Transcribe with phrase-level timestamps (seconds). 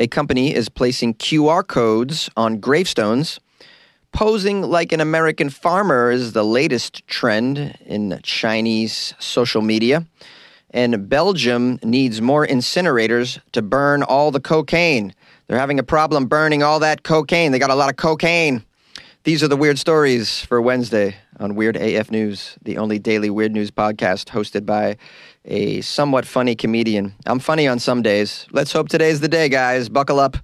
[0.00, 3.38] A company is placing QR codes on gravestones.
[4.12, 10.06] Posing like an American farmer is the latest trend in Chinese social media.
[10.70, 15.14] And Belgium needs more incinerators to burn all the cocaine.
[15.46, 17.52] They're having a problem burning all that cocaine.
[17.52, 18.64] They got a lot of cocaine.
[19.24, 23.52] These are the weird stories for Wednesday on Weird AF News, the only daily weird
[23.52, 24.96] news podcast hosted by
[25.50, 27.12] a somewhat funny comedian.
[27.26, 28.46] I'm funny on some days.
[28.52, 29.88] Let's hope today's the day, guys.
[29.88, 30.36] Buckle up.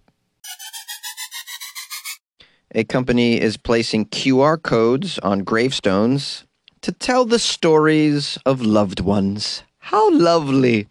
[2.75, 6.45] A company is placing QR codes on gravestones
[6.83, 9.63] to tell the stories of loved ones.
[9.79, 10.89] How lovely!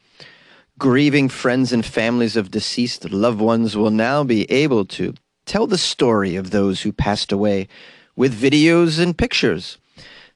[0.80, 5.14] Grieving friends and families of deceased loved ones will now be able to
[5.46, 7.68] tell the story of those who passed away
[8.16, 9.78] with videos and pictures.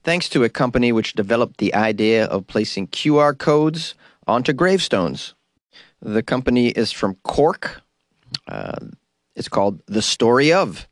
[0.02, 3.94] Thanks to a company which developed the idea of placing QR codes
[4.26, 5.34] onto gravestones.
[6.00, 7.82] The company is from Cork.
[8.48, 8.78] Uh,
[9.36, 10.88] it's called The Story of.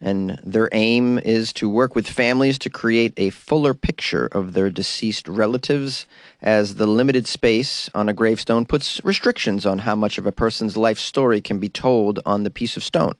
[0.00, 4.70] And their aim is to work with families to create a fuller picture of their
[4.70, 6.06] deceased relatives,
[6.40, 10.78] as the limited space on a gravestone puts restrictions on how much of a person's
[10.78, 13.14] life story can be told on the piece of stone.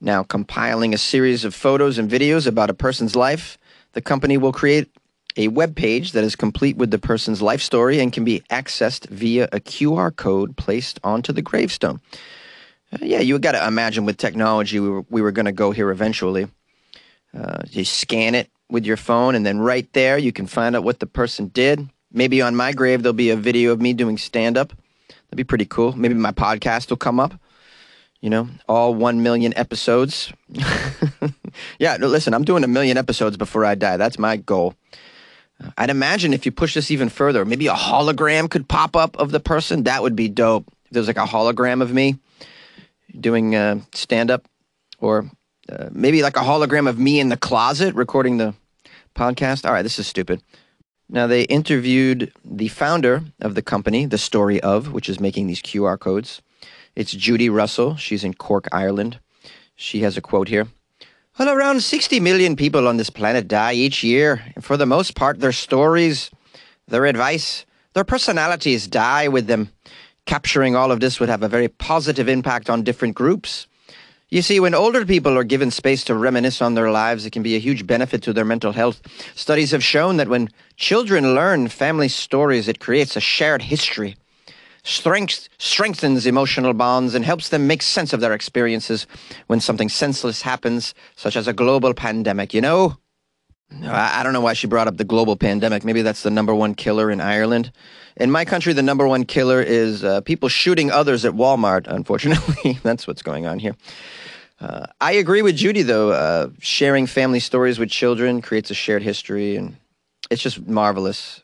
[0.00, 3.58] Now, compiling a series of photos and videos about a person's life,
[3.92, 4.88] the company will create
[5.36, 9.08] a web page that is complete with the person's life story and can be accessed
[9.08, 12.00] via a QR code placed onto the gravestone.
[12.92, 15.70] Uh, yeah, you got to imagine with technology, we were, we were going to go
[15.70, 16.48] here eventually.
[17.36, 20.82] Uh, you scan it with your phone, and then right there, you can find out
[20.84, 21.88] what the person did.
[22.10, 24.72] Maybe on my grave, there'll be a video of me doing stand up.
[25.08, 25.94] That'd be pretty cool.
[25.96, 27.34] Maybe my podcast will come up
[28.20, 30.32] you know, all 1 million episodes.
[31.78, 33.96] yeah, listen, I'm doing a million episodes before I die.
[33.96, 34.74] That's my goal.
[35.76, 39.30] I'd imagine if you push this even further, maybe a hologram could pop up of
[39.30, 39.84] the person.
[39.84, 40.66] That would be dope.
[40.86, 42.18] If there's like a hologram of me
[43.18, 44.46] doing uh, stand up,
[45.00, 45.30] or
[45.68, 48.54] uh, maybe like a hologram of me in the closet recording the
[49.14, 49.64] podcast.
[49.64, 50.42] All right, this is stupid.
[51.10, 55.62] Now, they interviewed the founder of the company, The Story of, which is making these
[55.62, 56.42] QR codes.
[56.98, 57.94] It's Judy Russell.
[57.94, 59.20] She's in Cork, Ireland.
[59.76, 60.66] She has a quote here.
[61.38, 64.42] Well, around 60 million people on this planet die each year.
[64.56, 66.28] And for the most part, their stories,
[66.88, 69.70] their advice, their personalities die with them.
[70.26, 73.68] Capturing all of this would have a very positive impact on different groups.
[74.28, 77.44] You see, when older people are given space to reminisce on their lives, it can
[77.44, 79.00] be a huge benefit to their mental health.
[79.36, 84.16] Studies have shown that when children learn family stories, it creates a shared history
[84.88, 89.06] strength, strengthens emotional bonds and helps them make sense of their experiences
[89.46, 92.96] when something senseless happens, such as a global pandemic, you know?
[93.84, 95.84] I don't know why she brought up the global pandemic.
[95.84, 97.70] Maybe that's the number one killer in Ireland.
[98.16, 102.78] In my country, the number one killer is uh, people shooting others at Walmart, unfortunately.
[102.82, 103.76] that's what's going on here.
[104.58, 106.12] Uh, I agree with Judy, though.
[106.12, 109.76] Uh, sharing family stories with children creates a shared history, and
[110.30, 111.42] it's just marvelous.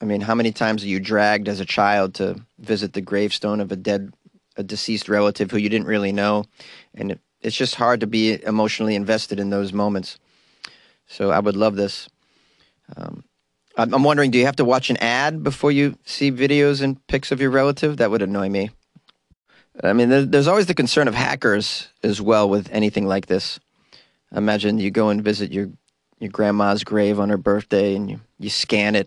[0.00, 3.60] I mean, how many times are you dragged as a child to visit the gravestone
[3.60, 4.12] of a dead,
[4.56, 6.44] a deceased relative who you didn't really know?
[6.94, 10.18] And it, it's just hard to be emotionally invested in those moments.
[11.06, 12.08] So I would love this.
[12.96, 13.24] Um,
[13.78, 17.30] I'm wondering, do you have to watch an ad before you see videos and pics
[17.30, 17.98] of your relative?
[17.98, 18.70] That would annoy me.
[19.82, 23.60] I mean, there's always the concern of hackers as well with anything like this.
[24.34, 25.70] Imagine you go and visit your
[26.18, 29.06] your grandma's grave on her birthday and you, you scan it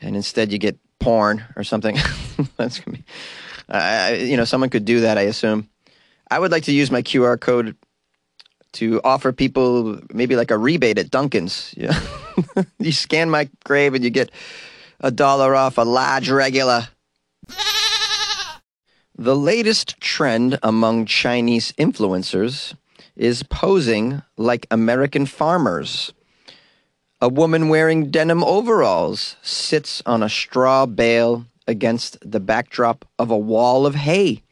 [0.00, 1.96] and instead you get porn or something.
[2.56, 3.04] That's gonna be,
[3.68, 5.18] uh, you know, someone could do that.
[5.18, 5.68] I assume.
[6.30, 7.76] I would like to use my QR code
[8.72, 11.74] to offer people maybe like a rebate at Dunkin's.
[11.80, 11.98] Yeah,
[12.78, 14.30] you scan my grave and you get
[15.00, 16.88] a dollar off a large regular.
[19.16, 22.74] The latest trend among Chinese influencers
[23.16, 26.14] is posing like American farmers.
[27.22, 33.36] A woman wearing denim overalls sits on a straw bale against the backdrop of a
[33.36, 34.42] wall of hay.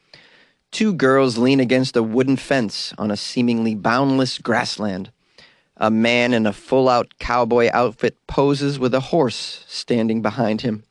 [0.71, 5.11] Two girls lean against a wooden fence on a seemingly boundless grassland.
[5.79, 10.85] A man in a full out cowboy outfit poses with a horse standing behind him.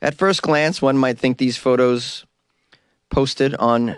[0.00, 2.24] At first glance, one might think these photos
[3.10, 3.96] posted on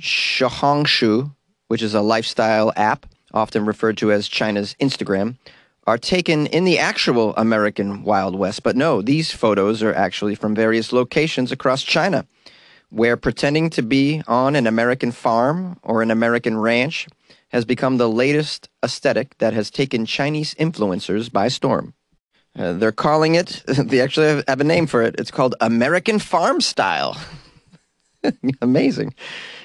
[0.00, 1.32] Xiaohongshu,
[1.68, 3.04] which is a lifestyle app,
[3.34, 5.36] often referred to as China's Instagram,
[5.86, 8.62] are taken in the actual American Wild West.
[8.62, 12.26] But no, these photos are actually from various locations across China,
[12.90, 17.06] where pretending to be on an American farm or an American ranch
[17.48, 21.94] has become the latest aesthetic that has taken Chinese influencers by storm.
[22.56, 25.14] Uh, they're calling it, they actually have, have a name for it.
[25.18, 27.16] It's called American Farm Style.
[28.62, 29.14] Amazing.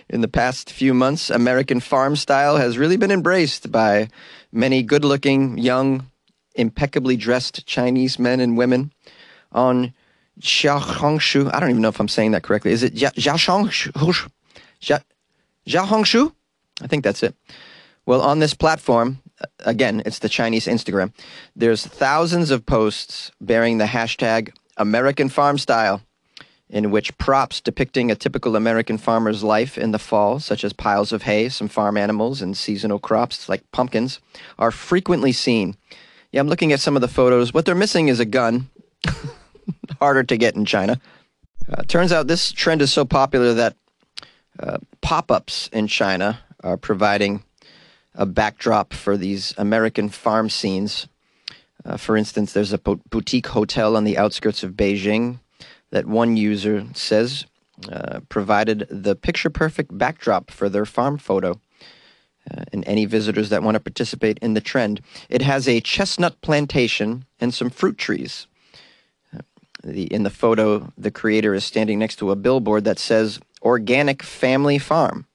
[0.10, 4.10] In the past few months, American farm style has really been embraced by
[4.52, 6.10] many good looking, young,
[6.56, 8.92] impeccably dressed Chinese men and women
[9.52, 9.94] on
[10.42, 11.54] Xiaohongshu.
[11.54, 12.72] I don't even know if I'm saying that correctly.
[12.72, 14.32] Is it Xiaohongshu?
[15.68, 16.34] Xiaohongshu?
[16.82, 17.36] I think that's it.
[18.06, 21.14] Well, on this platform, uh, again, it's the Chinese Instagram,
[21.56, 26.02] there's thousands of posts bearing the hashtag American Farm Style,
[26.69, 31.12] in which props depicting a typical American farmer's life in the fall, such as piles
[31.12, 34.19] of hay, some farm animals, and seasonal crops like pumpkins,
[34.60, 35.75] are frequently seen.
[36.31, 37.54] Yeah, I'm looking at some of the photos.
[37.54, 38.69] What they're missing is a gun.
[40.00, 41.01] Harder to get in China.
[41.71, 43.75] Uh, turns out this trend is so popular that
[44.60, 47.44] uh, pop ups in China are providing
[48.13, 51.07] a backdrop for these American farm scenes.
[51.83, 55.39] Uh, for instance, there's a boutique hotel on the outskirts of Beijing
[55.92, 57.46] that one user says
[57.92, 61.60] uh, provided the picture perfect backdrop for their farm photo.
[62.50, 65.02] Uh, and any visitors that want to participate in the trend.
[65.30, 68.48] It has a chestnut plantation and some fruit trees.
[69.36, 69.42] Uh,
[69.84, 74.24] the, in the photo, the creator is standing next to a billboard that says Organic
[74.24, 75.28] Family Farm.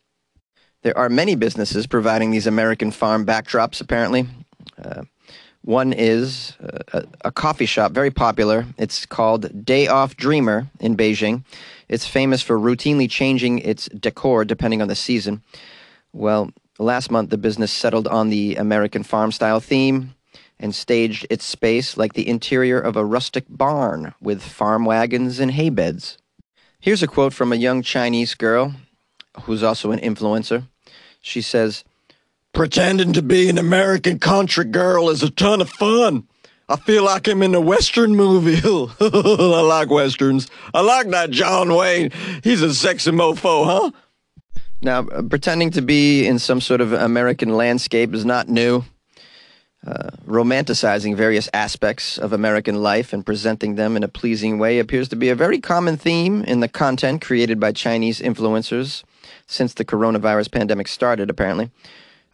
[0.82, 4.26] There are many businesses providing these American farm backdrops, apparently.
[5.64, 8.66] One is uh, a, a, coffee shop, very popular.
[8.76, 11.42] It's called Day Off Dreamer in Beijing.
[11.88, 15.42] It's famous for routinely changing its decor depending on the season.
[16.12, 20.14] Well, last month the business settled on the American farm style theme
[20.60, 25.52] and staged its space like the interior of a rustic barn with farm wagons and
[25.52, 26.18] hay beds.
[26.78, 28.74] Here's a quote from a young Chinese girl
[29.44, 30.68] who's also an influencer.
[31.22, 31.84] She says,
[32.54, 36.28] Pretending to be an American country girl is a ton of fun.
[36.68, 38.60] I feel like I'm in a Western movie.
[39.00, 40.48] I like Westerns.
[40.72, 42.12] I like that John Wayne.
[42.44, 43.90] He's a sexy mofo, huh?
[44.80, 48.84] Now, uh, pretending to be in some sort of American landscape is not new.
[49.84, 55.08] Uh, romanticizing various aspects of American life and presenting them in a pleasing way appears
[55.08, 59.02] to be a very common theme in the content created by Chinese influencers
[59.46, 61.70] since the coronavirus pandemic started, apparently.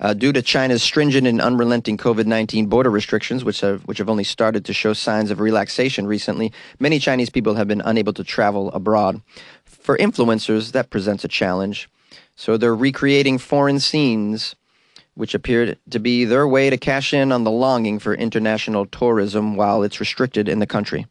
[0.00, 4.08] Uh, due to China's stringent and unrelenting COVID 19 border restrictions, which have, which have
[4.08, 8.24] only started to show signs of relaxation recently, many Chinese people have been unable to
[8.24, 9.20] travel abroad.
[9.66, 11.88] For influencers, that presents a challenge.
[12.34, 14.56] So they're recreating foreign scenes,
[15.14, 19.56] which appear to be their way to cash in on the longing for international tourism
[19.56, 21.06] while it's restricted in the country.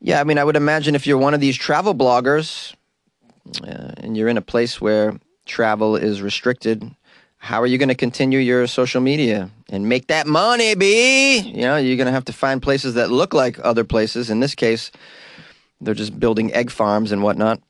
[0.00, 2.74] Yeah, I mean, I would imagine if you're one of these travel bloggers
[3.62, 6.94] uh, and you're in a place where travel is restricted,
[7.38, 11.38] how are you going to continue your social media and make that money, B?
[11.38, 14.30] You know, you're going to have to find places that look like other places.
[14.30, 14.90] In this case,
[15.80, 17.60] they're just building egg farms and whatnot.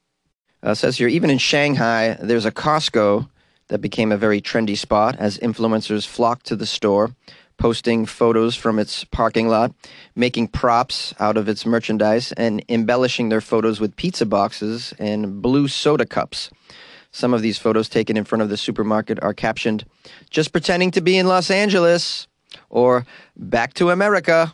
[0.62, 3.28] Uh, says here, even in Shanghai, there's a Costco
[3.68, 7.14] that became a very trendy spot as influencers flocked to the store,
[7.58, 9.72] posting photos from its parking lot,
[10.14, 15.68] making props out of its merchandise, and embellishing their photos with pizza boxes and blue
[15.68, 16.50] soda cups.
[17.16, 19.86] Some of these photos taken in front of the supermarket are captioned,
[20.28, 22.28] just pretending to be in Los Angeles
[22.68, 24.52] or back to America.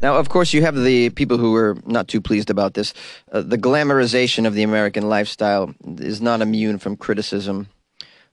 [0.00, 2.92] Now, of course, you have the people who are not too pleased about this.
[3.30, 7.68] Uh, the glamorization of the American lifestyle is not immune from criticism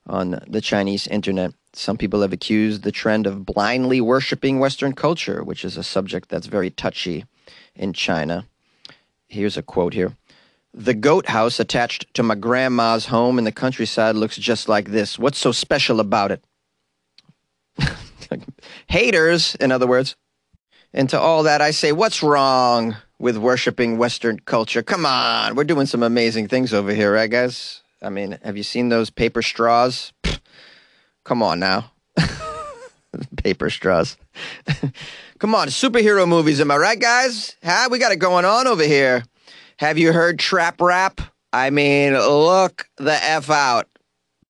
[0.08, 1.54] on the Chinese internet.
[1.74, 6.30] Some people have accused the trend of blindly worshiping Western culture, which is a subject
[6.30, 7.24] that's very touchy
[7.76, 8.48] in China.
[9.28, 10.16] Here's a quote here.
[10.74, 15.18] The goat house attached to my grandma's home in the countryside looks just like this.
[15.18, 16.44] What's so special about it?
[18.88, 20.16] Haters, in other words.
[20.94, 24.82] And to all that, I say, what's wrong with worshiping Western culture?
[24.82, 27.82] Come on, we're doing some amazing things over here, right, guys?
[28.02, 30.14] I mean, have you seen those paper straws?
[30.24, 30.40] Pfft,
[31.24, 31.92] come on now.
[33.38, 34.18] paper straws.
[35.40, 37.56] come on, superhero movies, am I right, guys?
[37.64, 37.90] Huh?
[37.92, 39.24] We got it going on over here.
[39.80, 41.22] Have you heard trap rap?
[41.54, 43.88] I mean, look the F out.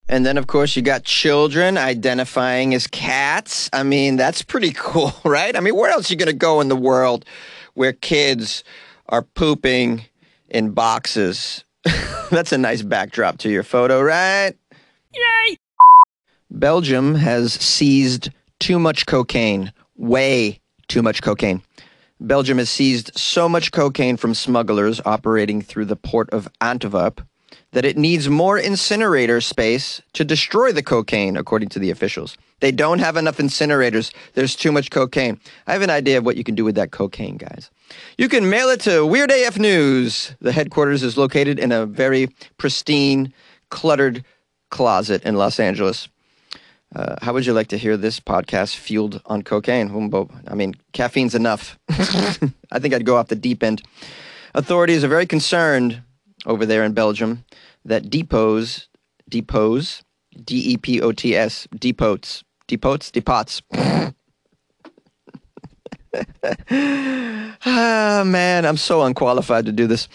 [0.08, 3.70] And then, of course, you got children identifying as cats.
[3.72, 5.56] I mean, that's pretty cool, right?
[5.56, 7.26] I mean, where else are you going to go in the world
[7.76, 8.64] where kids
[9.10, 10.02] are pooping
[10.48, 11.64] in boxes?
[12.32, 14.54] that's a nice backdrop to your photo, right?
[15.14, 15.58] Yay!
[16.50, 21.62] Belgium has seized too much cocaine, way too much cocaine.
[22.20, 27.22] Belgium has seized so much cocaine from smugglers operating through the port of Antwerp
[27.72, 32.36] that it needs more incinerator space to destroy the cocaine, according to the officials.
[32.60, 34.14] They don't have enough incinerators.
[34.34, 35.40] There's too much cocaine.
[35.68, 37.70] I have an idea of what you can do with that cocaine, guys.
[38.18, 40.36] You can mail it to Weird AF News.
[40.42, 43.34] The headquarters is located in a very pristine
[43.70, 44.26] cluttered
[44.72, 46.10] closet in Los Angeles.
[46.96, 49.92] Uh, how would you like to hear this podcast fueled on cocaine?
[50.48, 51.78] I mean, caffeine's enough.
[51.90, 53.84] I think I'd go off the deep end.
[54.56, 56.02] Authorities are very concerned
[56.46, 57.46] over there in Belgium
[57.86, 58.88] that depots,
[59.30, 60.02] depots,
[60.44, 63.62] D E P O T S, depots, depots, depots.
[67.66, 70.08] ah, man, I'm so unqualified to do this.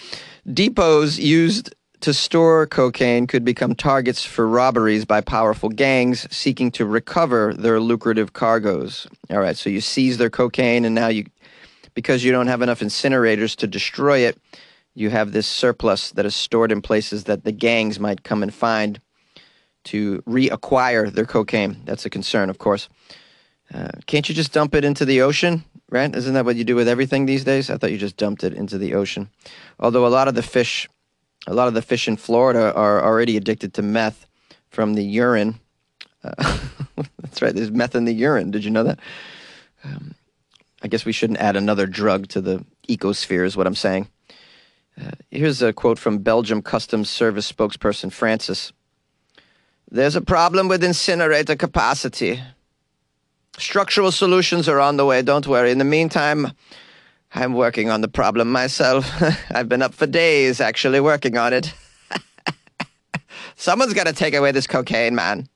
[0.47, 1.73] Depots used
[2.05, 7.81] to store cocaine could become targets for robberies by powerful gangs seeking to recover their
[7.81, 9.07] lucrative cargoes.
[9.31, 11.25] All right, so you seize their cocaine, and now you,
[11.95, 14.37] because you don't have enough incinerators to destroy it,
[14.93, 18.53] you have this surplus that is stored in places that the gangs might come and
[18.53, 19.01] find
[19.85, 21.81] to reacquire their cocaine.
[21.87, 22.91] That's a concern, of course.
[23.73, 25.65] Uh, can't you just dump it into the ocean?
[25.89, 26.15] Right?
[26.15, 27.71] Isn't that what you do with everything these days?
[27.71, 29.31] I thought you just dumped it into the ocean.
[29.81, 30.87] Although a lot of the fish,
[31.47, 34.27] a lot of the fish in Florida are already addicted to meth
[34.69, 35.61] from the urine.
[36.23, 36.59] Uh,
[37.21, 37.55] that's right.
[37.55, 38.51] There's meth in the urine.
[38.51, 38.99] Did you know that?
[39.85, 40.15] Um,
[40.83, 44.09] I guess we shouldn't add another drug to the ecosphere, is what I'm saying.
[45.01, 48.73] Uh, here's a quote from Belgium Customs Service spokesperson Francis.
[49.91, 52.41] There's a problem with incinerator capacity.
[53.59, 55.71] Structural solutions are on the way, don't worry.
[55.71, 56.53] In the meantime,
[57.35, 59.11] I'm working on the problem myself.
[59.51, 61.75] I've been up for days actually working on it.
[63.57, 65.49] Someone's got to take away this cocaine, man.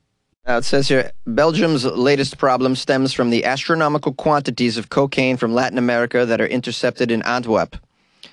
[0.45, 5.55] Now it says here Belgium's latest problem stems from the astronomical quantities of cocaine from
[5.55, 7.77] Latin America that are intercepted in Antwerp,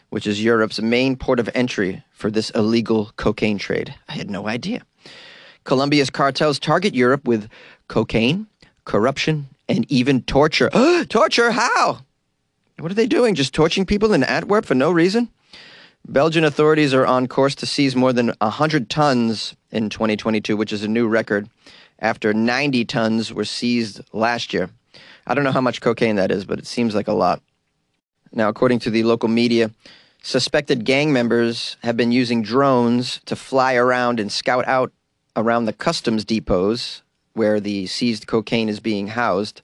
[0.10, 3.94] which is Europe's main port of entry for this illegal cocaine trade.
[4.08, 4.82] I had no idea.
[5.66, 7.50] Colombia's cartels target Europe with
[7.90, 8.48] cocaine,
[8.86, 10.70] corruption, and even torture.
[11.10, 11.52] torture?
[11.52, 12.00] How?
[12.80, 13.36] What are they doing?
[13.36, 15.30] Just torching people in Antwerp for no reason?
[16.08, 20.84] Belgian authorities are on course to seize more than 100 tons in 2022, which is
[20.84, 21.50] a new record,
[22.00, 24.70] after 90 tons were seized last year.
[25.26, 27.42] I don't know how much cocaine that is, but it seems like a lot.
[28.34, 29.72] Now, according to the local media,
[30.22, 34.92] suspected gang members have been using drones to fly around and scout out
[35.38, 37.02] around the customs depots
[37.34, 39.62] where the seized cocaine is being housed.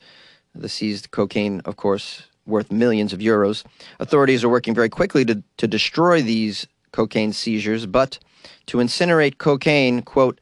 [0.55, 3.63] The seized cocaine, of course, worth millions of euros.
[3.99, 8.19] Authorities are working very quickly to, to destroy these cocaine seizures, but
[8.67, 10.39] to incinerate cocaine, quote,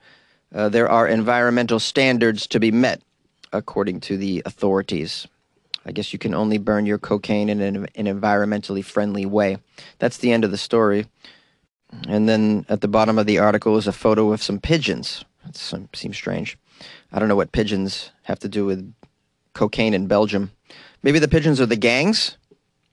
[0.54, 3.02] uh, there are environmental standards to be met,
[3.54, 5.28] according to the authorities.
[5.86, 9.58] I guess you can only burn your cocaine in an, an environmentally friendly way.
[10.00, 11.08] That's the end of the story.
[12.08, 15.24] And then at the bottom of the article is a photo of some pigeons.
[15.46, 15.56] That
[15.94, 16.58] seems strange.
[17.12, 18.94] I don't know what pigeons have to do with
[19.54, 20.52] cocaine in Belgium.
[21.04, 22.38] Maybe the pigeons are the gangs?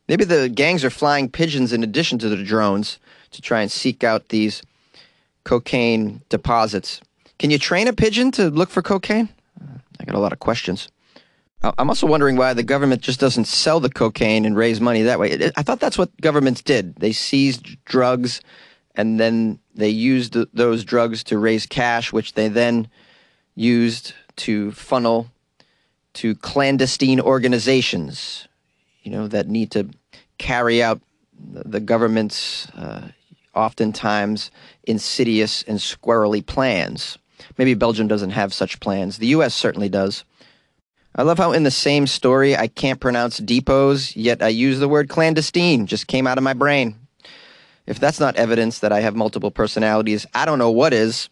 [0.08, 2.98] Maybe the gangs are flying pigeons in addition to the drones
[3.32, 4.62] to try and seek out these
[5.44, 7.00] cocaine deposits.
[7.38, 9.28] Can you train a pigeon to look for cocaine?
[9.98, 10.88] I got a lot of questions.
[11.62, 15.18] I'm also wondering why the government just doesn't sell the cocaine and raise money that
[15.18, 15.50] way.
[15.56, 16.96] I thought that's what governments did.
[16.96, 18.40] They seized drugs
[18.94, 22.88] and then they used those drugs to raise cash, which they then
[23.54, 25.30] used to funnel
[26.16, 28.48] to clandestine organizations,
[29.02, 29.88] you know, that need to
[30.38, 31.00] carry out
[31.38, 33.08] the government's uh,
[33.54, 34.50] oftentimes
[34.84, 37.18] insidious and squirrely plans.
[37.58, 39.18] Maybe Belgium doesn't have such plans.
[39.18, 39.54] The U.S.
[39.54, 40.24] certainly does.
[41.14, 44.88] I love how in the same story I can't pronounce depots, yet I use the
[44.88, 45.86] word clandestine.
[45.86, 46.94] Just came out of my brain.
[47.86, 51.30] If that's not evidence that I have multiple personalities, I don't know what is.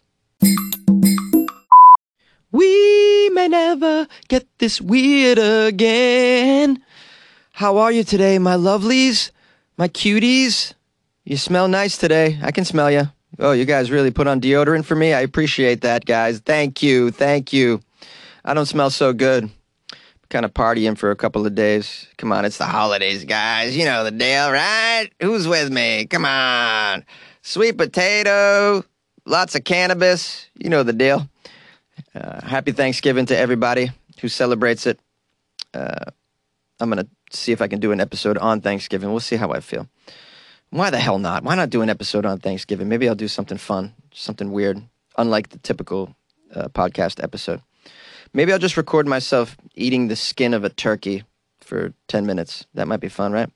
[2.55, 6.81] We may never get this weird again.
[7.51, 9.31] How are you today, my lovelies?
[9.77, 10.73] My cuties?
[11.25, 12.39] You smell nice today.
[12.41, 13.11] I can smell you.
[13.39, 15.11] Oh, you guys really put on deodorant for me?
[15.11, 16.39] I appreciate that, guys.
[16.39, 17.11] Thank you.
[17.11, 17.81] Thank you.
[18.45, 19.49] I don't smell so good.
[20.29, 22.07] Kind of partying for a couple of days.
[22.17, 23.75] Come on, it's the holidays, guys.
[23.75, 25.09] You know the deal, right?
[25.21, 26.05] Who's with me?
[26.05, 27.03] Come on.
[27.41, 28.85] Sweet potato,
[29.25, 30.47] lots of cannabis.
[30.57, 31.29] You know the deal.
[32.15, 33.91] Uh, happy Thanksgiving to everybody
[34.21, 34.99] who celebrates it.
[35.73, 36.11] Uh,
[36.79, 39.11] I'm going to see if I can do an episode on Thanksgiving.
[39.11, 39.89] We'll see how I feel.
[40.69, 41.43] Why the hell not?
[41.43, 42.87] Why not do an episode on Thanksgiving?
[42.87, 44.81] Maybe I'll do something fun, something weird,
[45.17, 46.15] unlike the typical
[46.53, 47.61] uh, podcast episode.
[48.33, 51.23] Maybe I'll just record myself eating the skin of a turkey
[51.59, 52.65] for 10 minutes.
[52.73, 53.49] That might be fun, right?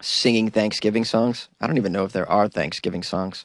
[0.00, 1.48] Singing Thanksgiving songs.
[1.60, 3.44] I don't even know if there are Thanksgiving songs.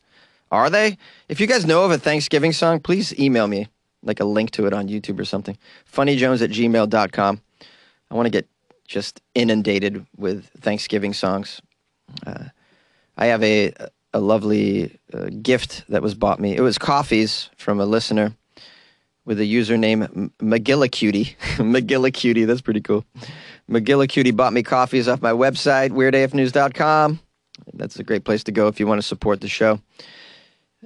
[0.51, 0.98] Are they?
[1.27, 3.67] If you guys know of a Thanksgiving song, please email me
[4.04, 5.58] like a link to it on YouTube or something.
[5.92, 7.42] Funnyjones at gmail.com.
[8.10, 8.48] I want to get
[8.88, 11.62] just inundated with Thanksgiving songs.
[12.25, 12.46] Uh,
[13.18, 13.74] I have a,
[14.13, 16.56] a lovely uh, gift that was bought me.
[16.56, 18.34] It was coffees from a listener
[19.25, 21.36] with a username McGillicutie.
[21.58, 23.06] McGillicutie, that's pretty cool.
[23.70, 27.20] McGillicutie bought me coffees off my website, weirdafnews.com.
[27.74, 29.82] That's a great place to go if you want to support the show.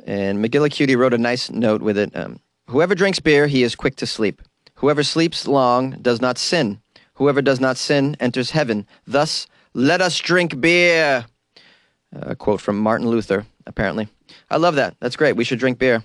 [0.06, 2.15] And McGillicutie wrote a nice note with it.
[2.15, 4.41] Um, Whoever drinks beer, he is quick to sleep.
[4.75, 6.82] Whoever sleeps long does not sin.
[7.15, 8.88] Whoever does not sin enters heaven.
[9.06, 11.25] Thus, let us drink beer.
[12.13, 14.08] A quote from Martin Luther, apparently.
[14.50, 14.96] I love that.
[15.00, 15.36] That's great.
[15.36, 16.03] We should drink beer.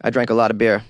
[0.00, 0.84] I drank a lot of beer.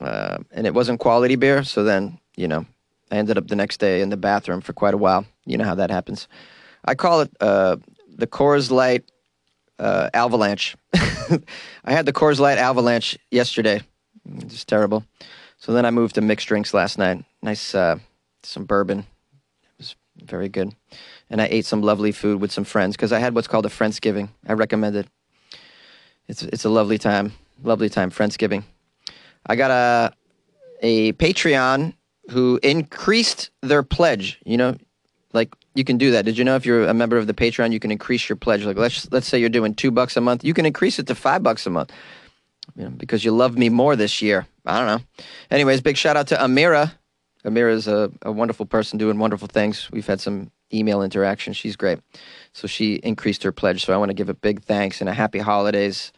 [0.00, 2.66] Uh, and it wasn't quality beer, so then, you know,
[3.10, 5.24] I ended up the next day in the bathroom for quite a while.
[5.46, 6.28] You know how that happens.
[6.84, 7.76] I call it uh,
[8.08, 9.10] the Coors Light
[9.78, 10.76] uh, Avalanche.
[10.94, 11.40] I
[11.92, 13.80] had the Coors Light Avalanche yesterday.
[14.46, 15.04] Just terrible.
[15.58, 17.24] So then I moved to mixed drinks last night.
[17.42, 17.98] Nice, uh,
[18.42, 19.00] some bourbon.
[19.00, 20.74] It was very good.
[21.30, 23.70] And I ate some lovely food with some friends because I had what's called a
[23.70, 24.28] Friendsgiving.
[24.46, 25.08] I recommend it.
[26.28, 27.32] It's it's a lovely time,
[27.62, 28.10] lovely time.
[28.10, 28.64] Friendsgiving.
[29.46, 30.12] I got a
[30.82, 31.94] a Patreon
[32.30, 34.38] who increased their pledge.
[34.44, 34.76] You know,
[35.32, 36.24] like you can do that.
[36.24, 38.64] Did you know if you're a member of the Patreon, you can increase your pledge?
[38.64, 41.14] Like let's let's say you're doing two bucks a month, you can increase it to
[41.14, 41.92] five bucks a month.
[42.76, 44.46] You know, because you love me more this year.
[44.64, 45.24] I don't know.
[45.50, 46.92] Anyways, big shout out to Amira.
[47.44, 49.90] Amira is a, a wonderful person doing wonderful things.
[49.90, 51.52] We've had some email interaction.
[51.52, 51.98] She's great.
[52.52, 53.84] So she increased her pledge.
[53.84, 56.12] So I want to give a big thanks and a happy holidays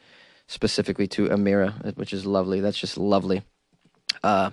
[0.46, 2.60] specifically to Amira, which is lovely.
[2.60, 3.42] That's just lovely.
[4.22, 4.50] Uh,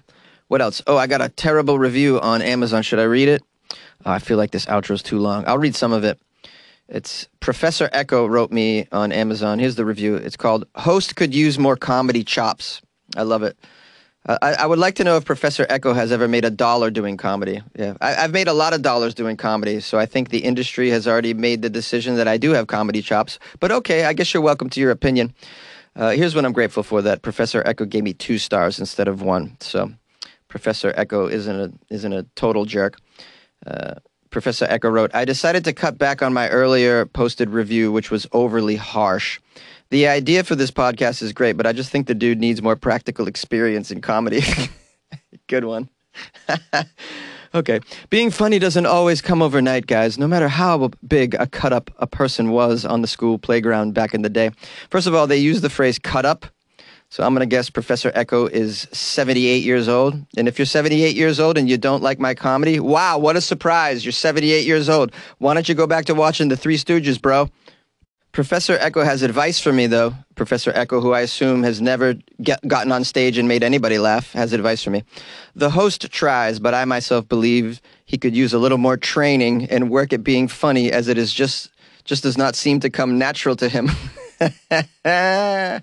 [0.48, 0.82] what else?
[0.88, 2.84] Oh, I got a terrible review on Amazon.
[2.84, 3.44] Should I read it?
[4.06, 5.44] Oh, I feel like this outro is too long.
[5.48, 6.20] I'll read some of it.
[6.90, 9.60] It's Professor Echo wrote me on Amazon.
[9.60, 10.16] Here's the review.
[10.16, 12.82] It's called "Host Could Use More Comedy Chops."
[13.16, 13.58] I love it.
[14.26, 16.90] Uh, I, I, would like to know if Professor Echo has ever made a dollar
[16.92, 17.62] doing comedy.
[17.78, 20.90] Yeah, I, have made a lot of dollars doing comedy, so I think the industry
[20.90, 23.40] has already made the decision that I do have comedy chops.
[23.60, 25.34] But okay, I guess you're welcome to your opinion.
[25.96, 29.22] Uh, here's what I'm grateful for: that Professor Echo gave me two stars instead of
[29.22, 29.58] one.
[29.60, 29.92] So
[30.48, 32.98] Professor Echo isn't a isn't a total jerk.
[33.66, 33.96] Uh,
[34.38, 38.28] Professor Echo wrote, I decided to cut back on my earlier posted review, which was
[38.32, 39.40] overly harsh.
[39.90, 42.76] The idea for this podcast is great, but I just think the dude needs more
[42.76, 44.44] practical experience in comedy.
[45.48, 45.90] Good one.
[47.56, 47.80] okay.
[48.12, 52.06] Being funny doesn't always come overnight, guys, no matter how big a cut up a
[52.06, 54.52] person was on the school playground back in the day.
[54.92, 56.46] First of all, they use the phrase cut up
[57.10, 60.16] so I'm going to guess Professor Echo is 78 years old.
[60.36, 63.42] And if you're 78 years old and you don't like my comedy, wow, what a
[63.42, 64.04] surprise.
[64.04, 65.14] You're 78 years old.
[65.38, 67.50] Why don't you go back to watching The Three Stooges, bro?
[68.34, 70.14] Professor Echo has advice for me, though.
[70.36, 74.34] Professor Echo, who I assume has never get, gotten on stage and made anybody laugh,
[74.34, 75.04] has advice for me.
[75.56, 79.90] The host tries, but I myself believe he could use a little more training and
[79.90, 81.72] work at being funny, as it is just
[82.04, 83.90] just does not seem to come natural to him.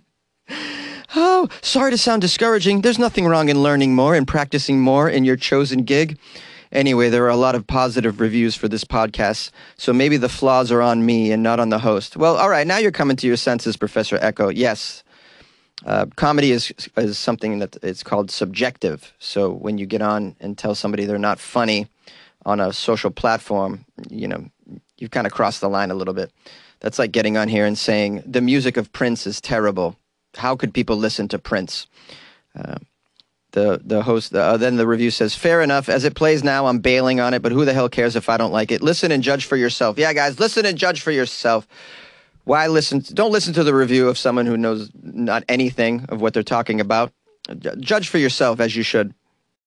[1.16, 2.80] Oh, sorry to sound discouraging.
[2.80, 6.18] There's nothing wrong in learning more and practicing more in your chosen gig.
[6.72, 10.72] Anyway, there are a lot of positive reviews for this podcast, so maybe the flaws
[10.72, 12.16] are on me and not on the host.
[12.16, 14.48] Well, all right, now you're coming to your senses, Professor Echo.
[14.48, 15.04] Yes,
[15.86, 19.12] uh, comedy is is something that it's called subjective.
[19.20, 21.86] So when you get on and tell somebody they're not funny
[22.44, 24.50] on a social platform, you know,
[24.98, 26.32] you've kind of crossed the line a little bit.
[26.80, 29.96] That's like getting on here and saying the music of Prince is terrible
[30.36, 31.86] how could people listen to Prince?
[32.58, 32.76] Uh,
[33.54, 35.88] the the host uh, then the review says fair enough.
[35.88, 38.36] As it plays now i'm bailing on it but who the hell cares if i
[38.36, 38.82] don't like it?
[38.82, 39.96] Listen and judge for yourself.
[39.96, 41.66] Yeah guys listen and judge for yourself.
[42.44, 46.34] Why listen don't listen to the review of someone who knows not anything of what
[46.34, 47.12] they're talking about.
[47.78, 49.14] Judge for yourself as you should.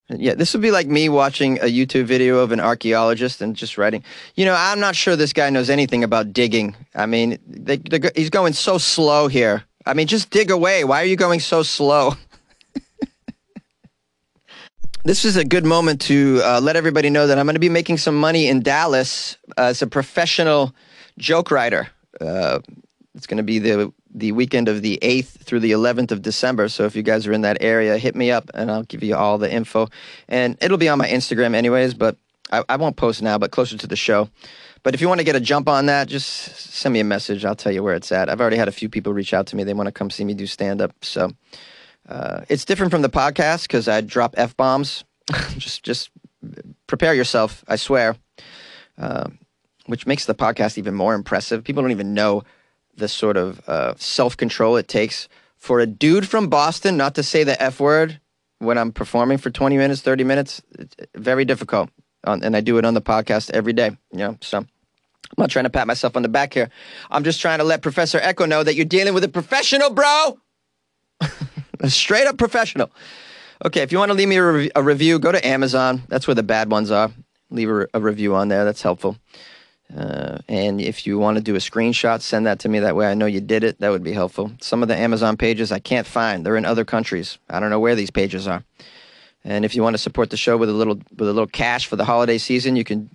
[0.09, 3.77] Yeah this would be like me watching a youtube video of an archaeologist and just
[3.77, 4.03] writing.
[4.35, 6.75] You know i'm not sure this guy knows anything about digging.
[6.93, 7.79] I mean they,
[8.15, 10.83] he's going so slow here I mean, just dig away.
[10.83, 12.15] Why are you going so slow?
[15.05, 17.69] this is a good moment to uh, let everybody know that I'm going to be
[17.69, 20.75] making some money in Dallas as a professional
[21.17, 21.87] joke writer.
[22.19, 22.59] Uh,
[23.15, 26.69] it's going to be the the weekend of the 8th through the 11th of December.
[26.69, 29.15] So if you guys are in that area, hit me up and I'll give you
[29.15, 29.89] all the info.
[30.27, 32.17] And it'll be on my Instagram anyways, but
[32.51, 34.29] I, I won't post now, but closer to the show.
[34.87, 37.43] But if you want to get a jump on that, just send me a message.
[37.43, 38.29] I'll tell you where it's at.
[38.29, 39.65] I've already had a few people reach out to me.
[39.65, 40.93] They want to come see me do stand up.
[41.01, 41.29] So
[42.07, 45.03] uh, it's different from the podcast because I drop f bombs.
[45.57, 46.09] just just
[46.87, 47.65] prepare yourself.
[47.67, 48.15] I swear.
[48.97, 49.29] Uh,
[49.87, 51.65] which makes the podcast even more impressive.
[51.65, 52.43] People don't even know
[52.95, 57.23] the sort of uh, self control it takes for a dude from Boston not to
[57.23, 58.21] say the f word
[58.59, 60.61] when I'm performing for 20 minutes, 30 minutes.
[60.79, 61.89] It's very difficult.
[62.23, 63.91] and I do it on the podcast every day.
[64.13, 64.65] You know, so
[65.29, 66.69] I'm not trying to pat myself on the back here.
[67.11, 70.39] I'm just trying to let Professor Echo know that you're dealing with a professional, bro.
[71.79, 72.91] a straight up professional.
[73.65, 76.03] Okay, if you want to leave me a, a, review, go to Amazon.
[76.07, 77.11] That's where the bad ones are.
[77.49, 78.65] Leave a, a review on there.
[78.65, 79.17] That's helpful.
[79.95, 82.79] Uh, and if you want to do a screenshot, send that to me.
[82.79, 83.79] That way I know you did it.
[83.79, 84.51] That would be helpful.
[84.61, 86.45] Some of the Amazon pages I can't find.
[86.45, 87.37] They're in other countries.
[87.49, 88.63] I don't know where these pages are.
[89.43, 91.87] And if you want to support the show with a little with a little cash
[91.87, 93.09] for the holiday season, you can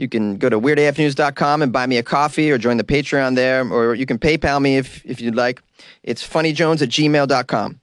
[0.00, 3.70] you can go to weirdafnews.com and buy me a coffee or join the Patreon there,
[3.70, 5.62] or you can PayPal me if, if you'd like.
[6.02, 7.80] It's funnyjones at gmail.com.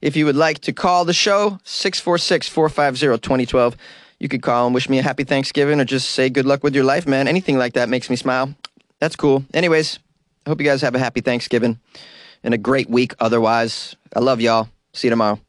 [0.00, 3.76] If you would like to call the show, 646 450 2012.
[4.20, 6.74] You could call and wish me a happy Thanksgiving or just say good luck with
[6.74, 7.26] your life, man.
[7.26, 8.54] Anything like that makes me smile.
[9.00, 9.44] That's cool.
[9.52, 9.98] Anyways,
[10.46, 11.80] I hope you guys have a happy Thanksgiving
[12.44, 13.96] and a great week otherwise.
[14.14, 14.68] I love y'all.
[14.92, 15.40] See you tomorrow.